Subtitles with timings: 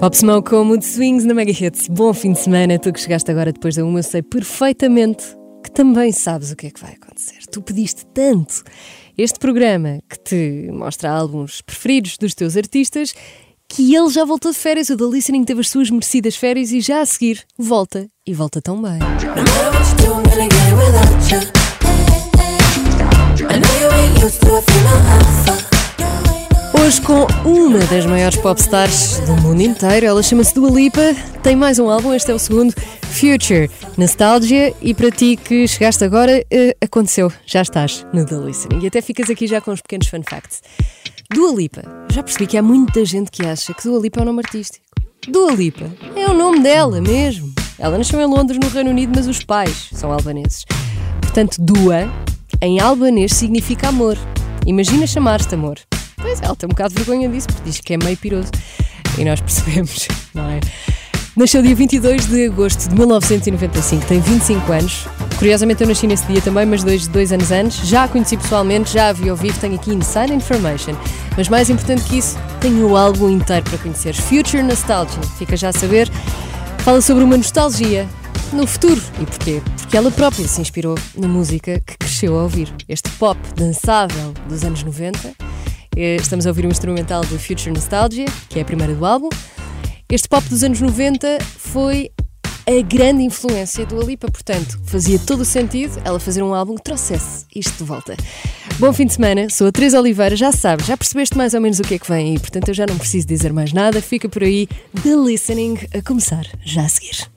[0.00, 1.86] Pop Smoke com Mood Swings na Mega Hits.
[1.86, 2.76] Bom fim de semana.
[2.76, 5.22] Tu que chegaste agora depois da uma, eu sei perfeitamente
[5.62, 7.38] que também sabes o que é que vai acontecer.
[7.52, 8.64] Tu pediste tanto
[9.16, 13.14] este programa que te mostra álbuns preferidos dos teus artistas
[13.68, 14.90] que ele já voltou de férias.
[14.90, 18.60] O The Listening teve as suas merecidas férias e já a seguir volta e volta
[18.60, 18.98] tão bem.
[26.84, 31.78] Hoje com uma das maiores popstars do mundo inteiro, ela chama-se Dua Lipa, tem mais
[31.78, 36.84] um álbum, este é o segundo, Future, Nostalgia, e para ti que chegaste agora, uh,
[36.84, 38.80] aconteceu, já estás no The Listening.
[38.82, 40.60] E até ficas aqui já com os pequenos fun facts.
[41.32, 44.26] Dua Lipa, já percebi que há muita gente que acha que Dua Lipa é um
[44.26, 44.84] nome artístico.
[45.28, 47.54] Dua Lipa é o nome dela mesmo.
[47.78, 50.64] Ela nasceu em Londres, no Reino Unido, mas os pais são albaneses.
[51.20, 52.10] Portanto, Dua,
[52.60, 54.18] em albanês, significa amor.
[54.66, 55.78] Imagina chamar-te amor.
[56.22, 58.50] Pois ela tem um bocado de vergonha disso, porque diz que é meio piroso.
[59.18, 60.60] E nós percebemos, não é?
[61.34, 65.06] Nasceu dia 22 de agosto de 1995, tem 25 anos.
[65.38, 67.88] Curiosamente eu nasci nesse dia também, mas dois, dois anos antes.
[67.88, 70.94] Já a conheci pessoalmente, já a vi ao vivo, tenho aqui Inside Information.
[71.36, 74.14] Mas mais importante que isso, tenho o álbum inteiro para conhecer.
[74.14, 76.10] Future Nostalgia, fica já a saber.
[76.80, 78.06] Fala sobre uma nostalgia
[78.52, 79.00] no futuro.
[79.20, 79.62] E porquê?
[79.80, 82.72] Porque ela própria se inspirou na música que cresceu a ouvir.
[82.88, 85.51] Este pop dançável dos anos 90 eh,
[85.96, 89.28] estamos a ouvir um instrumental do Future Nostalgia, que é a primeira do álbum.
[90.10, 92.10] Este pop dos anos 90 foi
[92.66, 96.82] a grande influência do Alipa, portanto, fazia todo o sentido ela fazer um álbum que
[96.84, 98.16] trouxesse isto de volta.
[98.78, 101.80] Bom fim de semana, sou a Teresa Oliveira, já sabes, já percebeste mais ou menos
[101.80, 104.28] o que é que vem aí, portanto eu já não preciso dizer mais nada, fica
[104.28, 104.68] por aí,
[105.02, 107.28] The Listening, a começar já a seguir.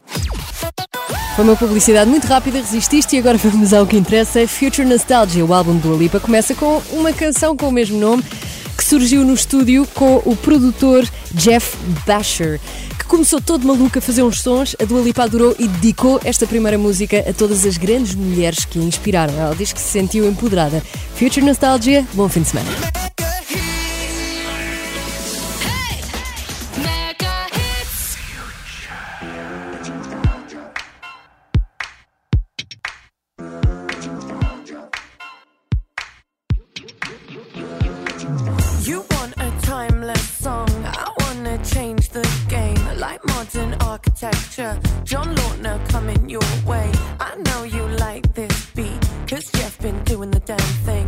[1.36, 4.48] Foi uma publicidade muito rápida, resististe e agora vamos ao que interessa.
[4.48, 8.24] Future Nostalgia, o álbum do Alipa, começa com uma canção com o mesmo nome
[8.78, 11.76] que surgiu no estúdio com o produtor Jeff
[12.08, 12.58] Basher,
[12.98, 14.78] que começou todo maluco a fazer uns sons.
[14.82, 18.80] A Dua Lipa adorou e dedicou esta primeira música a todas as grandes mulheres que
[18.80, 19.34] a inspiraram.
[19.38, 20.82] Ela diz que se sentiu empoderada.
[21.16, 22.70] Future Nostalgia, bom fim de semana.
[44.26, 44.80] Architecture.
[45.04, 46.92] John Lautner coming your way.
[47.20, 49.00] I know you like this beat.
[49.28, 51.05] Cause Jeff been doing the damn thing.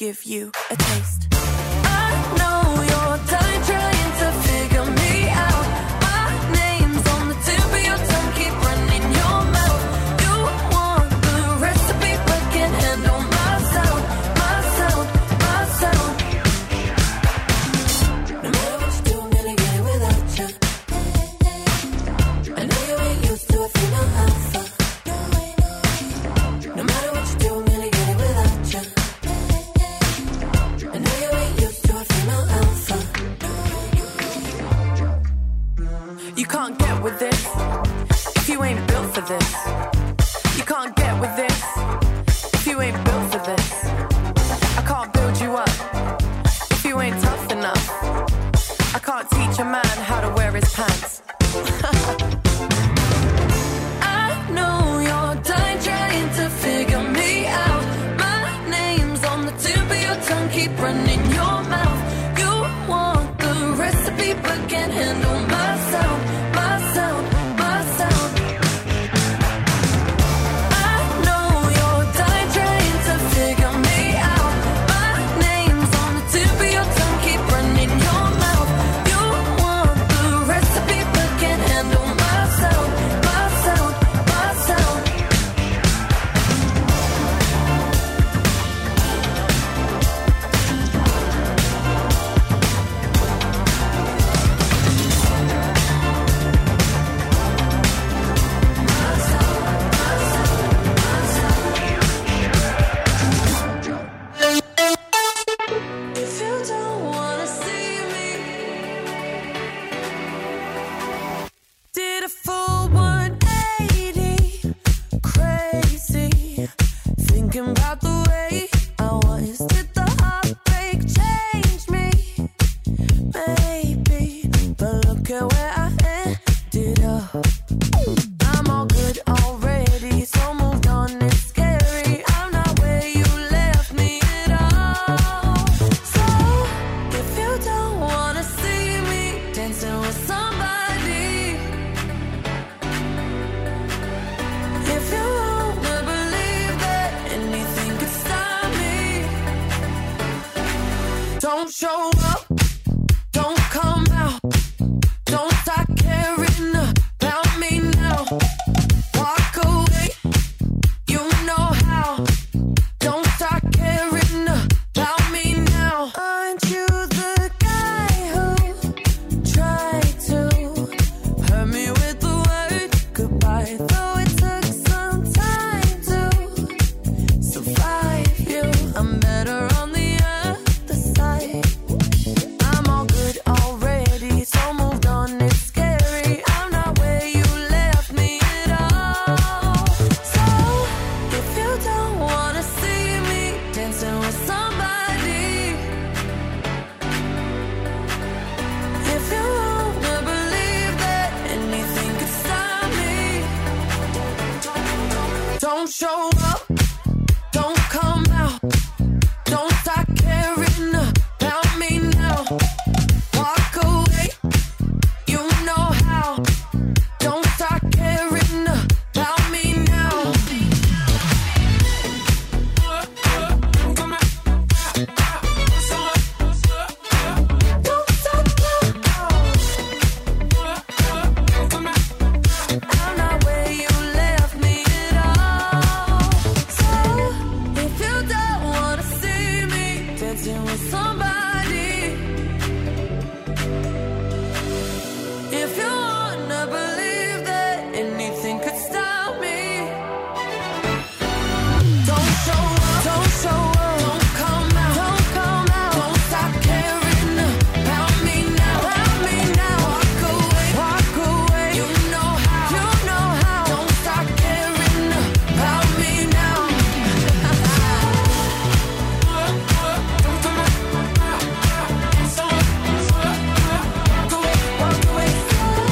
[0.00, 0.39] Give you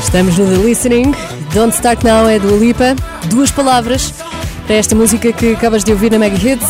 [0.09, 1.13] Estamos no The Listening.
[1.53, 2.97] Don't Start Now é do Lipa.
[3.29, 4.11] Duas palavras
[4.67, 6.67] para esta música que acabas de ouvir na Mega Hits.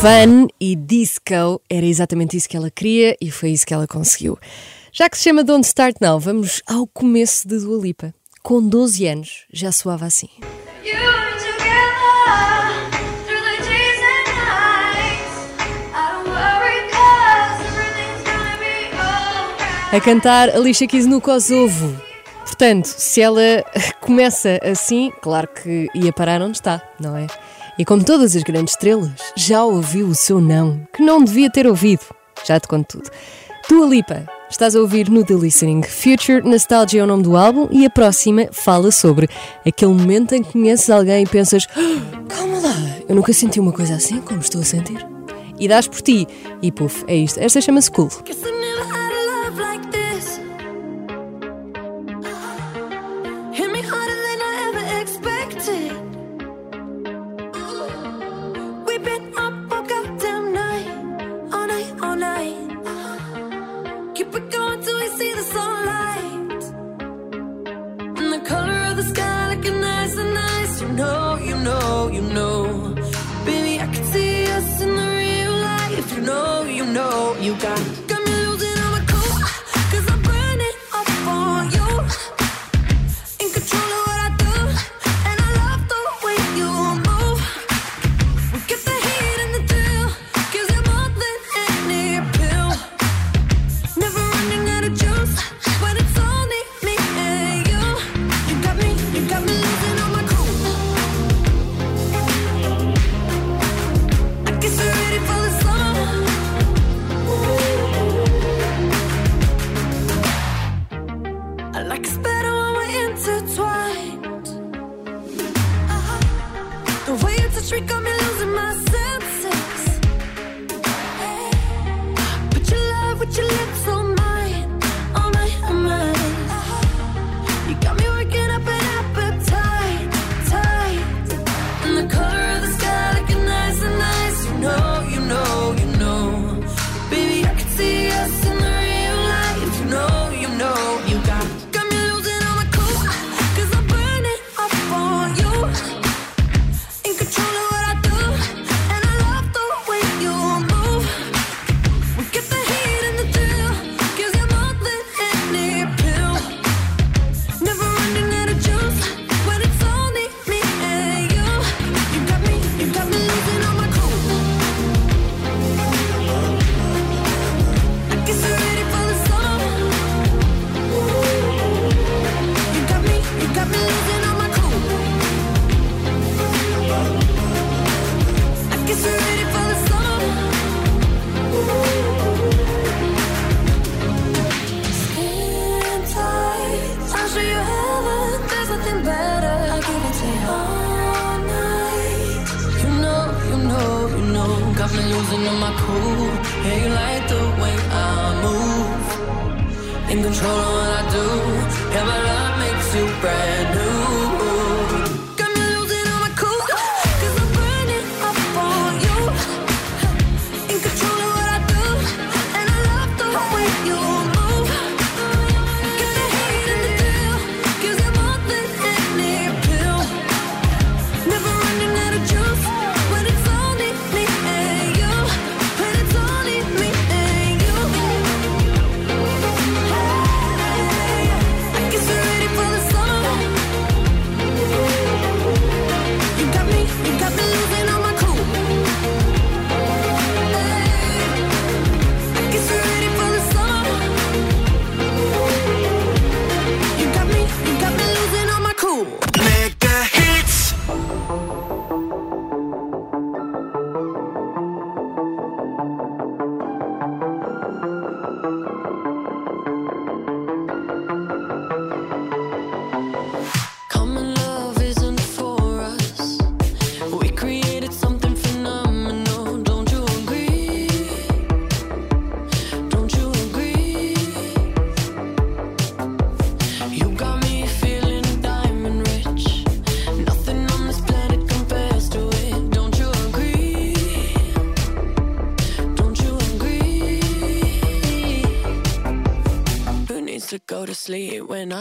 [0.00, 1.62] Fun e disco.
[1.70, 4.36] Era exatamente isso que ela queria e foi isso que ela conseguiu.
[4.90, 8.12] Já que se chama Don't Start Now, vamos ao começo de Dua Lipa.
[8.42, 10.28] Com 12 anos, já soava assim.
[19.92, 22.07] A cantar Alicia Keys no Kosovo.
[22.48, 23.42] Portanto, se ela
[24.00, 27.26] começa assim, claro que ia parar onde está, não é?
[27.78, 31.66] E como todas as grandes estrelas, já ouviu o seu não, que não devia ter
[31.66, 32.00] ouvido.
[32.44, 33.10] Já te conto tudo.
[33.68, 35.82] Tua Lipa, estás a ouvir no The Listening.
[35.82, 39.28] Future Nostalgia é o nome do álbum e a próxima fala sobre
[39.64, 42.74] aquele momento em que conheces alguém e pensas: oh, calma lá,
[43.06, 45.06] eu nunca senti uma coisa assim como estou a sentir.
[45.60, 46.26] E dás por ti.
[46.62, 47.38] E puf, é isto.
[47.38, 48.08] Esta chama-se Cool.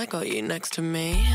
[0.08, 1.28] like all you next to me.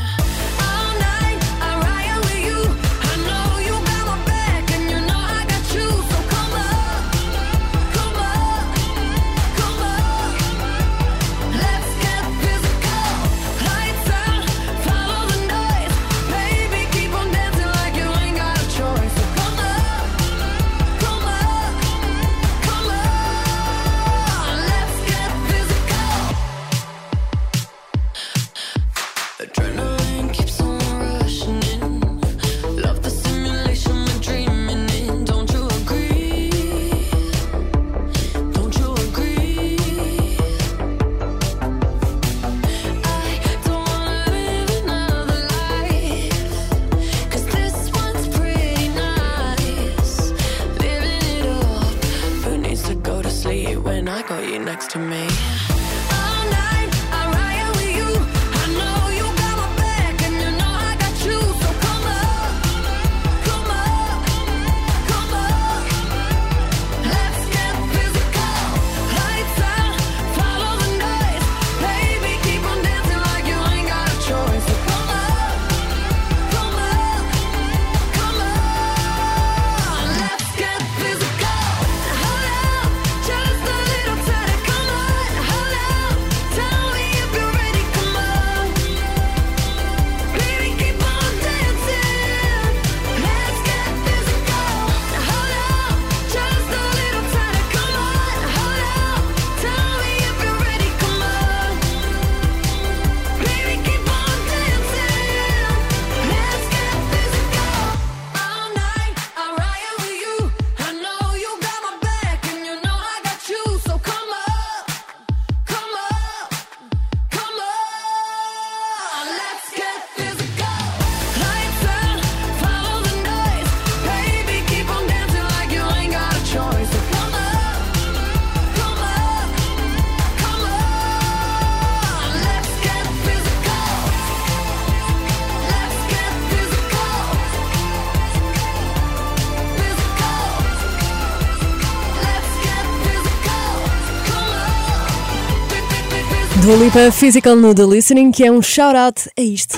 [146.73, 149.77] Dua Lipa, Physical no The Listening, que é um shout-out a isto.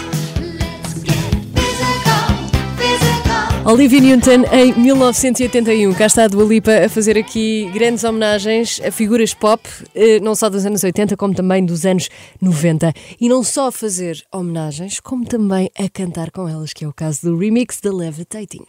[3.66, 5.94] Olivia Newton em 1981.
[5.94, 9.62] Cá está a Dua Lipa a fazer aqui grandes homenagens a figuras pop,
[9.94, 12.08] eh, não só dos anos 80, como também dos anos
[12.42, 12.94] 90.
[13.20, 16.94] E não só a fazer homenagens, como também a cantar com elas, que é o
[16.94, 18.64] caso do remix da Levitating.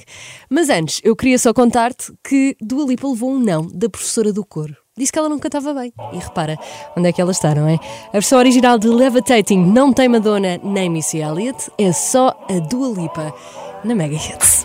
[0.50, 4.44] Mas antes, eu queria só contar-te que Dua Lipa levou um não da professora do
[4.44, 5.92] coro disse que ela nunca estava bem.
[6.12, 6.58] E repara
[6.96, 7.78] onde é que ela está, não é?
[8.08, 12.88] A versão original de Levitating não tem Madonna nem Missy Elliott, é só a Dua
[12.88, 13.34] Lipa
[13.84, 14.64] na Mega Hits.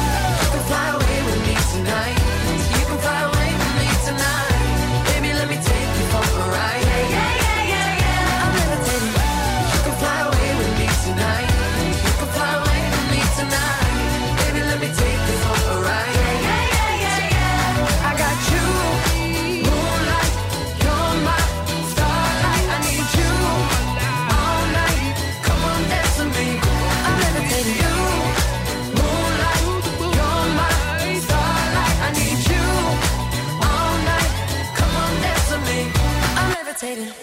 [36.81, 37.13] levitating.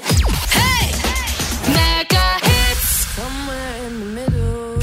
[0.50, 0.92] Hey!
[1.72, 3.06] Mega hits!
[3.14, 4.78] Somewhere in the middle,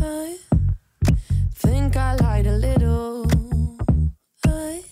[0.00, 0.38] I
[1.54, 3.26] think I lied a little.
[4.46, 4.82] I,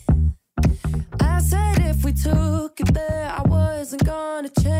[1.21, 4.76] I said if we took it there, I wasn't gonna change.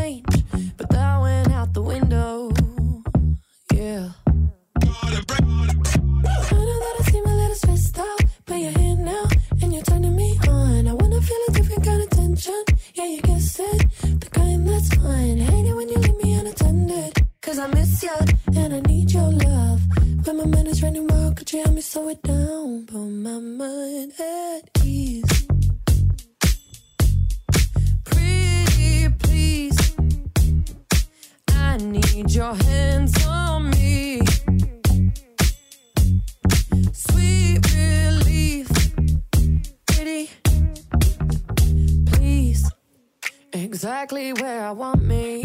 [44.67, 45.36] I want me.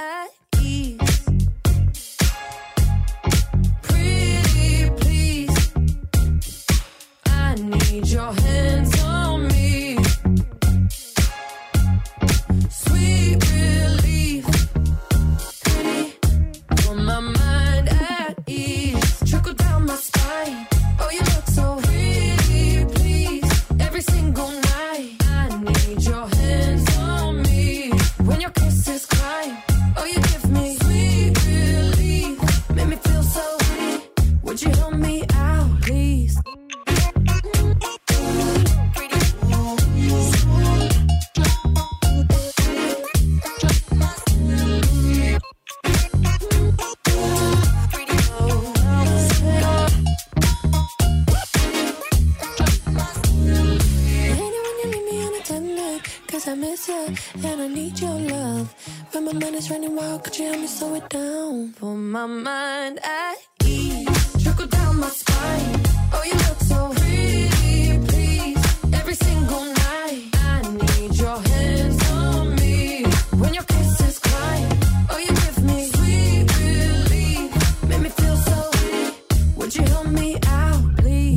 [0.00, 0.96] Pretty
[4.96, 5.72] please,
[7.26, 8.99] I need your hands.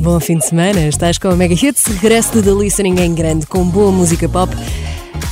[0.04, 3.46] Bom fim de semana, estás com a Mega Hits, regresso de The Listening em grande,
[3.46, 4.54] com boa música pop.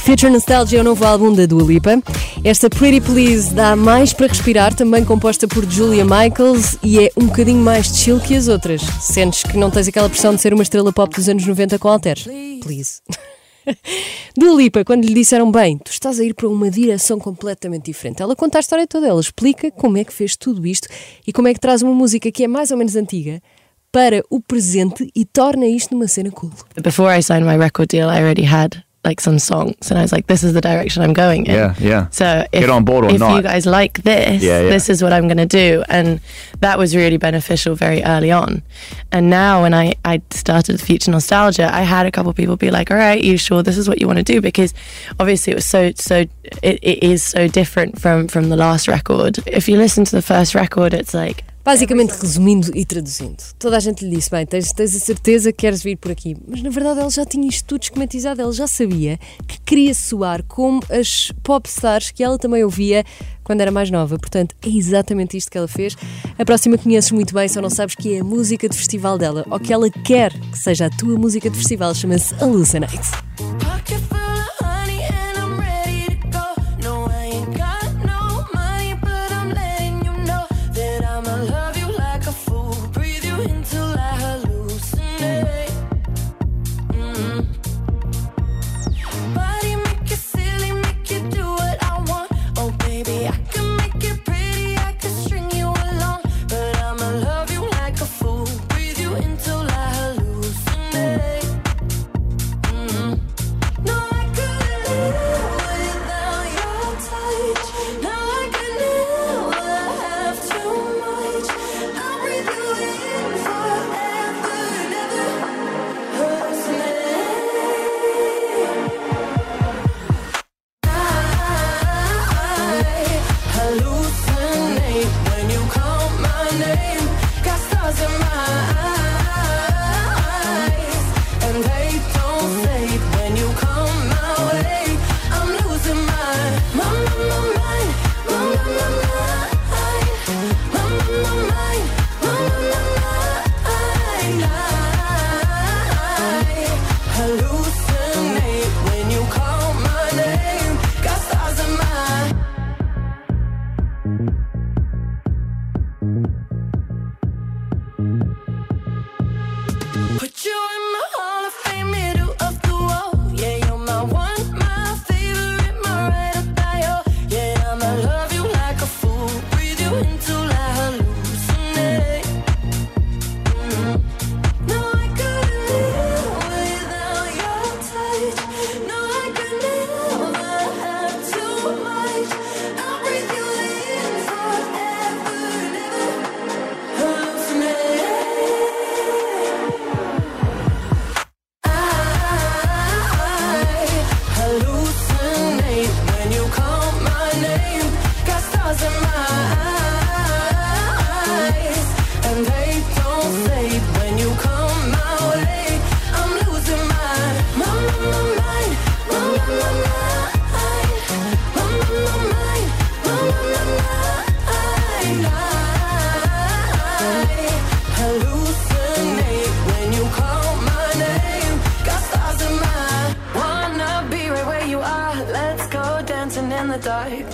[0.05, 2.03] Future Nostalgia é o novo álbum da Dua Lipa.
[2.43, 7.27] Esta Pretty Please dá mais para respirar, também composta por Julia Michaels e é um
[7.27, 8.81] bocadinho mais chill que as outras.
[9.01, 11.89] Sentes que não tens aquela pressão de ser uma estrela pop dos anos 90 com
[11.89, 12.25] alteres?
[12.63, 13.03] Please.
[14.37, 18.23] Dulipa, quando lhe disseram bem, tu estás a ir para uma direção completamente diferente.
[18.23, 20.89] Ela conta a história toda, ela explica como é que fez tudo isto
[21.27, 23.41] e como é que traz uma música que é mais ou menos antiga
[23.91, 26.51] para o presente e torna isto numa cena cool.
[26.83, 30.13] Before I signed my record deal, I already had like some songs, and I was
[30.13, 32.09] like, "This is the direction I'm going in." Yeah, yeah.
[32.11, 33.35] So if, Get on board or if not.
[33.37, 34.69] you guys like this, Yeah, yeah.
[34.71, 36.21] this is what I'm going to do, and
[36.61, 38.63] that was really beneficial very early on.
[39.11, 42.71] And now, when I I started Future Nostalgia, I had a couple of people be
[42.71, 44.73] like, "All right, you sure this is what you want to do?" Because
[45.19, 46.17] obviously it was so so
[46.63, 49.39] it, it is so different from from the last record.
[49.47, 53.81] If you listen to the first record, it's like Basicamente, resumindo e traduzindo, toda a
[53.81, 56.37] gente lhe disse: bem, tens, tens a certeza que queres vir por aqui.
[56.47, 60.43] Mas na verdade, ela já tinha isto tudo esquematizado, ela já sabia que queria soar
[60.43, 63.05] como as pop stars que ela também ouvia
[63.45, 64.19] quando era mais nova.
[64.19, 65.97] Portanto, é exatamente isto que ela fez.
[66.37, 69.47] A próxima conheces muito bem, só não sabes que é a música de festival dela,
[69.49, 72.99] ou que ela quer que seja a tua música de festival, chama-se Hallucinate.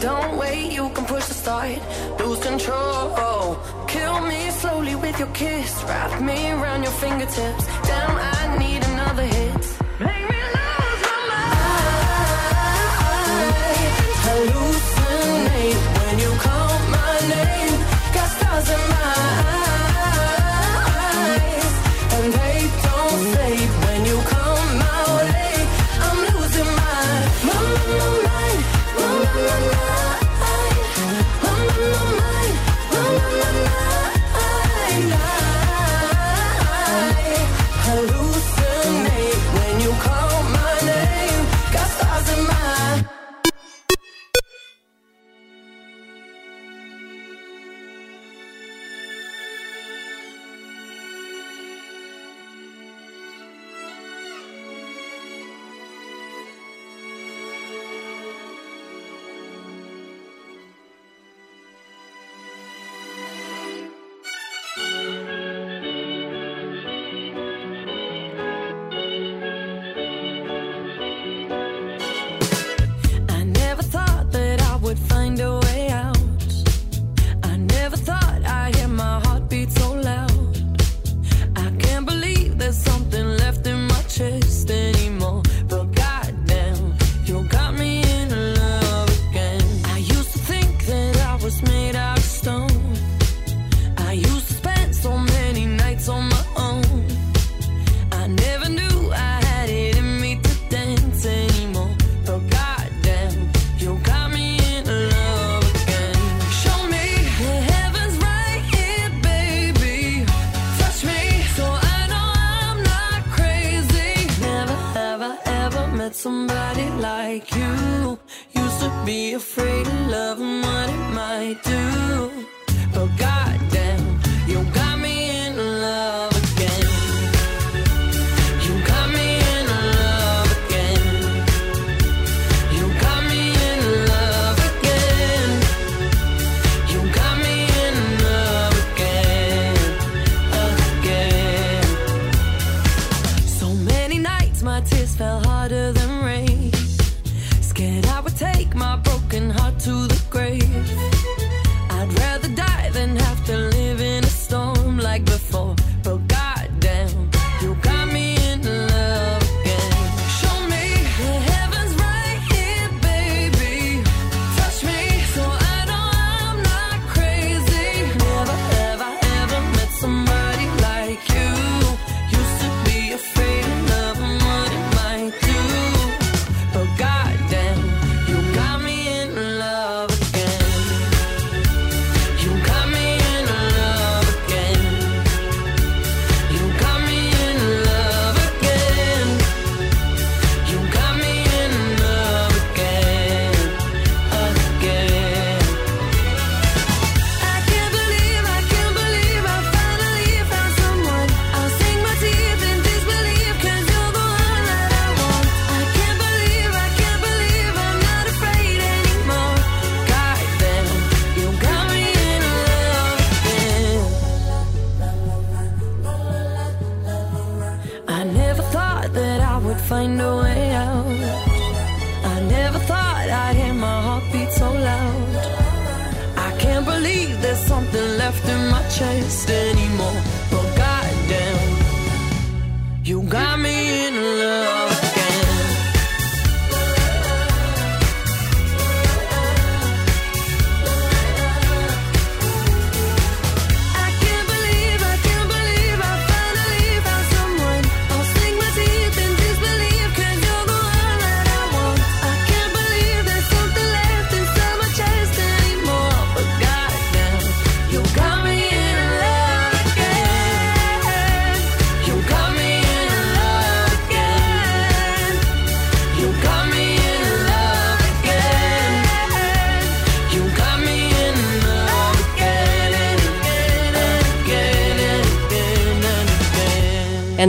[0.00, 1.78] Don't wait, you can push the start.
[2.18, 3.58] Lose control.
[3.86, 5.82] Kill me slowly with your kiss.
[5.84, 7.66] Wrap me around your fingertips.
[7.84, 9.57] Damn, I need another hit.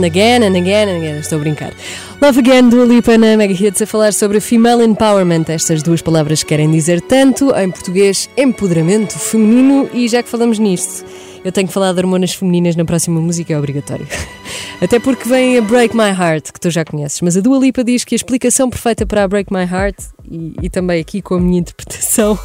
[0.00, 1.18] And again, and again, and again.
[1.18, 1.74] Estou a brincar.
[2.22, 5.44] Love Again do Lipa na Mega Hits a falar sobre Female Empowerment.
[5.50, 9.90] Estas duas palavras querem dizer tanto, em português, empoderamento feminino.
[9.92, 11.04] E já que falamos nisto,
[11.44, 14.06] eu tenho que falar de hormonas femininas na próxima música, é obrigatório.
[14.80, 17.20] Até porque vem a Break My Heart, que tu já conheces.
[17.20, 19.98] Mas a Dua Lipa diz que a explicação perfeita para a Break My Heart,
[20.30, 22.38] e, e também aqui com a minha interpretação,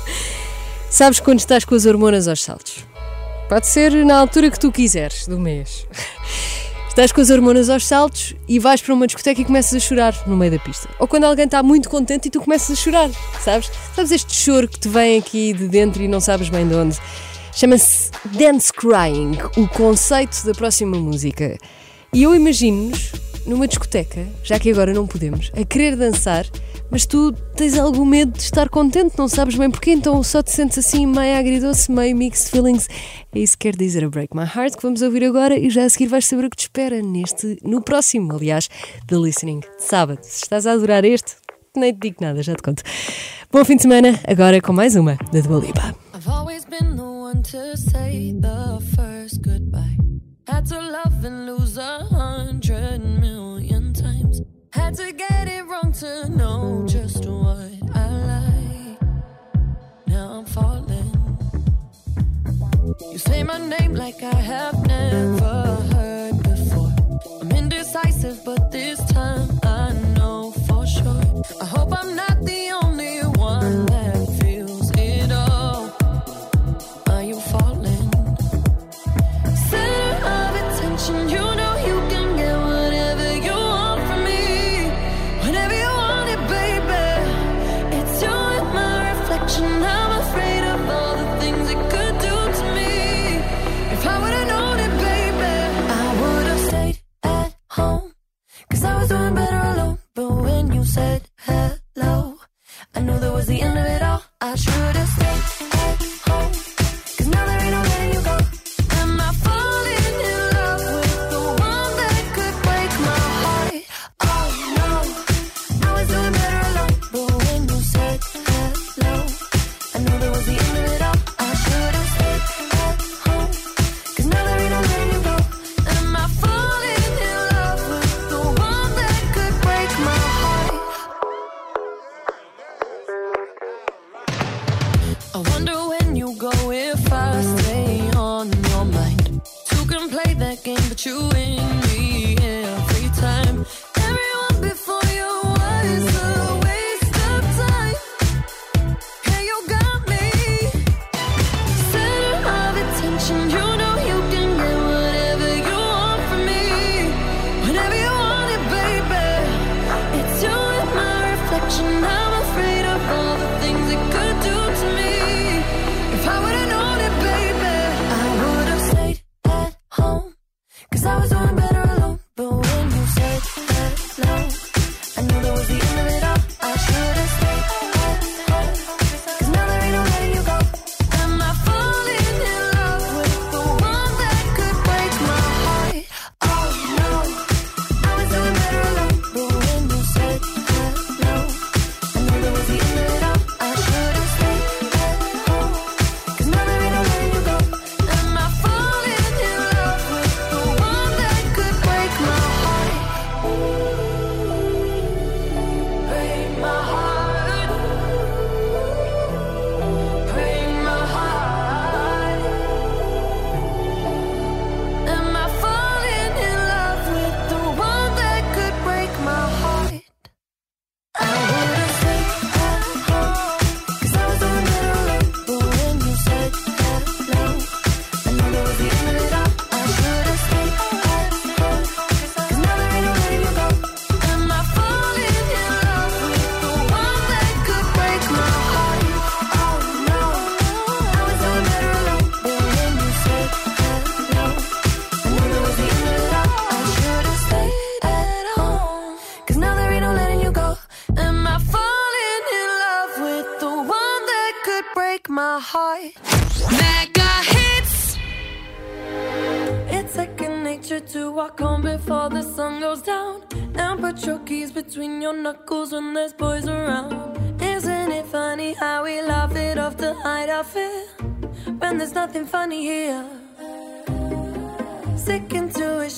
[0.92, 2.86] sabes quando estás com as hormonas aos saltos.
[3.48, 5.88] Pode ser na altura que tu quiseres do mês.
[6.96, 10.16] Estás com as hormonas aos saltos e vais para uma discoteca e começas a chorar
[10.26, 10.88] no meio da pista.
[10.98, 13.10] Ou quando alguém está muito contente e tu começas a chorar,
[13.42, 13.70] sabes?
[13.94, 16.98] Sabes este choro que te vem aqui de dentro e não sabes bem de onde?
[17.54, 21.58] Chama-se Dance Crying, o conceito da próxima música.
[22.14, 23.12] E eu imagino-nos
[23.46, 26.46] numa discoteca, já que agora não podemos, a querer dançar,
[26.90, 30.52] mas tu tens algum medo de estar contente, não sabes bem porquê, então só te
[30.52, 32.88] sentes assim meio agridoce, meio mixed feelings.
[33.34, 35.86] É isso que quer dizer a Break My Heart, que vamos ouvir agora e já
[35.86, 38.70] a seguir vais saber o que te espera neste, no próximo, aliás,
[39.08, 40.20] The Listening, sábado.
[40.24, 41.34] Se estás a adorar este,
[41.76, 42.84] nem te digo nada, já te conto.
[43.52, 45.96] Bom fim de semana, agora com mais uma da Dua Lipa.
[46.14, 49.98] I've always been the one to say the first goodbye.
[50.48, 52.08] Had to love and lose a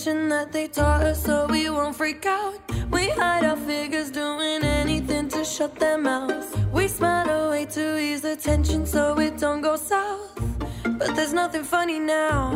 [0.07, 2.59] information that they taught us so we won't freak out.
[2.91, 6.55] We hide our figures doing anything to shut their mouths.
[6.71, 10.39] We smile away to ease the tension so it don't go south.
[10.83, 12.51] But there's nothing funny now.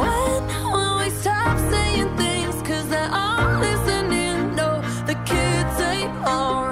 [0.00, 2.56] When will we stop saying things?
[2.62, 4.54] Cause they're all listening.
[4.54, 6.69] No, the kids ain't alright.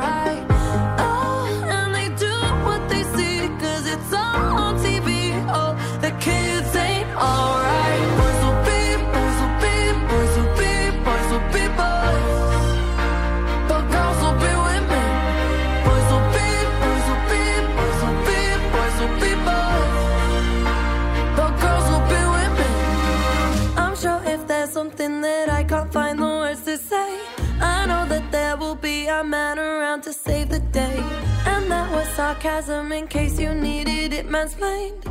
[29.18, 31.02] our man around to save the day.
[31.44, 35.02] And that was sarcasm in case you needed it mansplained.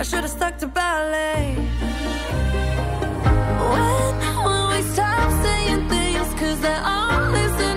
[0.00, 1.54] I should have stuck to ballet.
[3.72, 4.12] When
[4.44, 6.34] will we stop saying things?
[6.40, 7.73] Cause they're all listening.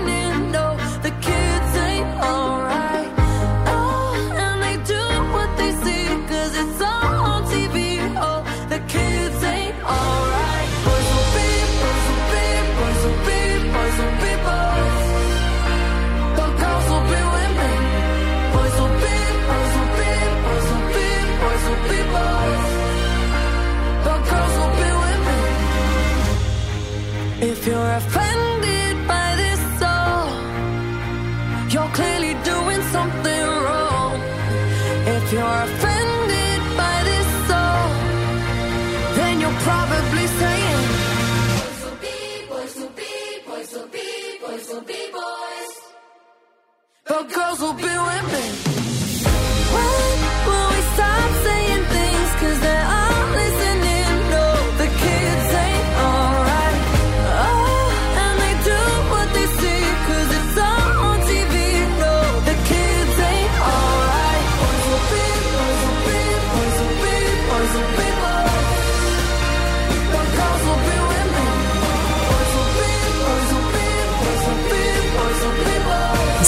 [47.18, 48.67] Your girls will be with me.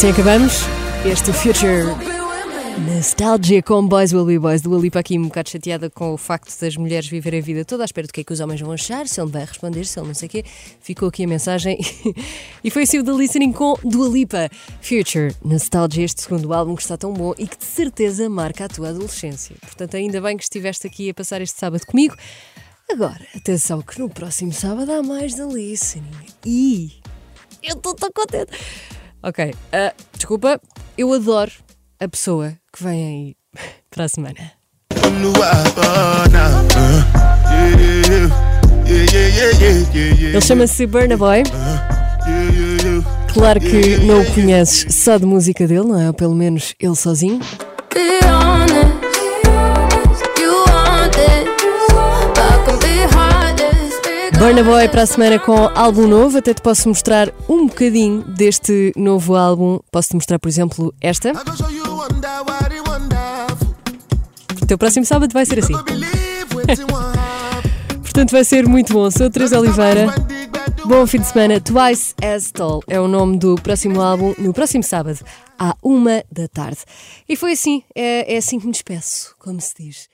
[0.01, 0.55] assim acabamos
[1.05, 1.85] este Future
[2.91, 6.59] Nostalgia com Boys Will Be Boys do Alipa aqui um bocado chateada com o facto
[6.59, 8.73] das mulheres viverem a vida toda à espera do que é que os homens vão
[8.73, 10.45] achar, se ele vai responder, se ele não sei o quê.
[10.81, 11.79] Ficou aqui a mensagem
[12.65, 14.49] e foi assim o The Listening com Dua Lipa.
[14.81, 18.69] Future Nostalgia, este segundo álbum que está tão bom e que de certeza marca a
[18.69, 19.55] tua adolescência.
[19.61, 22.17] Portanto, ainda bem que estiveste aqui a passar este sábado comigo.
[22.91, 26.07] Agora, atenção que no próximo sábado há mais The Listening
[26.47, 26.91] e
[27.63, 28.51] eu estou tão contente.
[29.23, 30.59] Ok, uh, desculpa,
[30.97, 31.51] eu adoro
[32.01, 33.37] a pessoa que vem aí
[33.91, 34.53] para a semana.
[40.23, 41.43] Ele chama-se Burna Boy.
[43.35, 46.07] Claro que não o conheces só de música dele, não é?
[46.09, 47.41] Ou pelo menos ele sozinho.
[54.41, 56.39] Burna Boy para a semana com álbum novo.
[56.39, 59.81] Até te posso mostrar um bocadinho deste novo álbum.
[59.93, 61.33] Posso-te mostrar, por exemplo, esta.
[64.63, 65.75] O teu próximo sábado vai ser assim.
[68.01, 69.11] Portanto, vai ser muito bom.
[69.11, 70.07] Sou Teresa Oliveira.
[70.87, 71.61] Bom fim de semana.
[71.61, 75.19] Twice as Tall é o nome do próximo álbum, no próximo sábado,
[75.59, 76.79] à uma da tarde.
[77.29, 80.10] E foi assim, é, é assim que me despeço, como se diz.